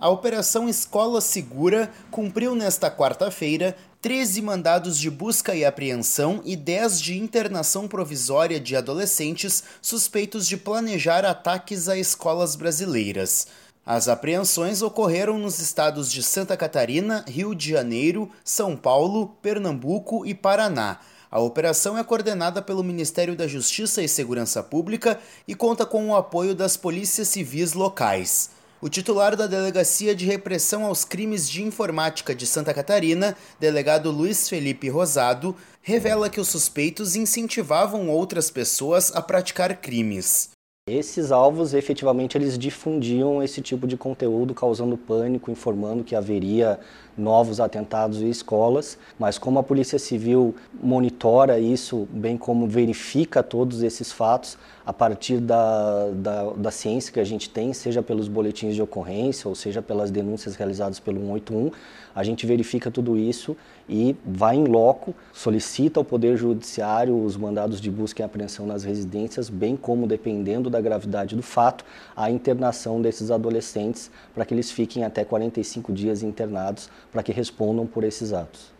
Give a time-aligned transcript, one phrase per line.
[0.00, 7.00] A Operação Escola Segura cumpriu nesta quarta-feira 13 mandados de busca e apreensão e 10
[7.00, 13.48] de internação provisória de adolescentes suspeitos de planejar ataques a escolas brasileiras.
[13.84, 20.32] As apreensões ocorreram nos estados de Santa Catarina, Rio de Janeiro, São Paulo, Pernambuco e
[20.32, 21.00] Paraná.
[21.28, 26.14] A operação é coordenada pelo Ministério da Justiça e Segurança Pública e conta com o
[26.14, 28.56] apoio das polícias civis locais.
[28.80, 34.48] O titular da Delegacia de Repressão aos Crimes de Informática de Santa Catarina, delegado Luiz
[34.48, 40.50] Felipe Rosado, revela que os suspeitos incentivavam outras pessoas a praticar crimes.
[40.88, 46.80] Esses alvos, efetivamente, eles difundiam esse tipo de conteúdo, causando pânico, informando que haveria
[47.18, 53.82] novos atentados em escolas, mas como a Polícia Civil monitora isso, bem como verifica todos
[53.82, 54.56] esses fatos,
[54.86, 59.46] a partir da, da, da ciência que a gente tem, seja pelos boletins de ocorrência
[59.46, 61.70] ou seja pelas denúncias realizadas pelo 181,
[62.14, 63.54] a gente verifica tudo isso
[63.86, 68.82] e vai em loco, solicita ao Poder Judiciário os mandados de busca e apreensão nas
[68.82, 71.84] residências, bem como, dependendo da gravidade do fato,
[72.16, 77.86] a internação desses adolescentes para que eles fiquem até 45 dias internados para que respondam
[77.86, 78.72] por esses atos.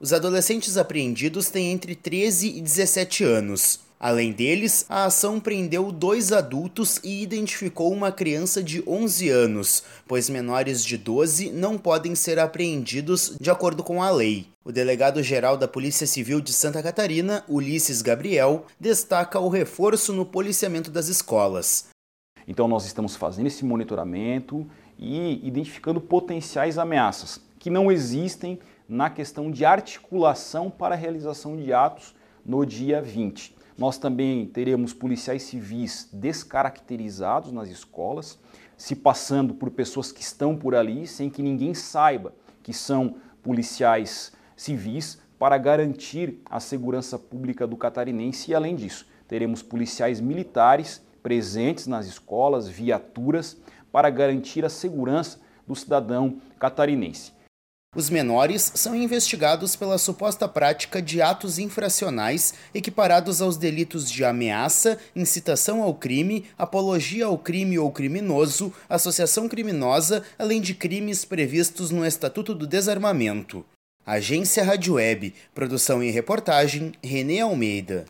[0.00, 3.78] Os adolescentes apreendidos têm entre 13 e 17 anos.
[4.02, 10.28] Além deles, a ação prendeu dois adultos e identificou uma criança de 11 anos, pois
[10.28, 14.48] menores de 12 não podem ser apreendidos de acordo com a lei.
[14.64, 20.90] O delegado-geral da Polícia Civil de Santa Catarina, Ulisses Gabriel, destaca o reforço no policiamento
[20.90, 21.86] das escolas.
[22.48, 24.66] Então, nós estamos fazendo esse monitoramento
[24.98, 31.72] e identificando potenciais ameaças que não existem na questão de articulação para a realização de
[31.72, 33.61] atos no dia 20.
[33.76, 38.38] Nós também teremos policiais civis descaracterizados nas escolas,
[38.76, 44.32] se passando por pessoas que estão por ali sem que ninguém saiba que são policiais
[44.56, 51.86] civis para garantir a segurança pública do catarinense e além disso, teremos policiais militares presentes
[51.86, 53.56] nas escolas, viaturas
[53.90, 57.32] para garantir a segurança do cidadão catarinense.
[57.94, 64.98] Os menores são investigados pela suposta prática de atos infracionais equiparados aos delitos de ameaça,
[65.14, 72.06] incitação ao crime, apologia ao crime ou criminoso, associação criminosa, além de crimes previstos no
[72.06, 73.62] Estatuto do Desarmamento.
[74.06, 78.06] Agência Rádio Web, produção e reportagem Renê Almeida.